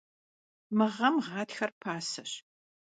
Mı 0.77 0.87
ğem 0.95 1.15
ğatxer 1.25 1.71
paseş. 1.81 2.31